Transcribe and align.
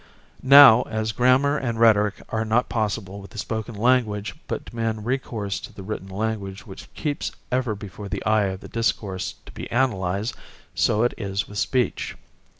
Now, 0.41 0.81
as 0.89 1.11
grammar 1.11 1.59
and 1.59 1.79
rhetoric 1.79 2.23
are 2.29 2.43
not 2.43 2.69
possible 2.69 3.21
with 3.21 3.29
the 3.29 3.37
spoken 3.37 3.75
language 3.75 4.33
but 4.47 4.65
demand 4.65 5.05
recourse 5.05 5.59
to 5.59 5.71
the 5.75 5.83
written 5.83 6.07
language 6.07 6.65
which 6.65 6.91
keeps 6.95 7.31
ever 7.51 7.75
before 7.75 8.09
the 8.09 8.25
eye 8.25 8.55
the 8.55 8.67
discourse 8.67 9.35
to 9.45 9.51
be 9.51 9.67
analysed, 9.67 10.33
so 10.73 11.03
it 11.03 11.13
is 11.19 11.47
with 11.47 11.59
speech. 11.59 12.15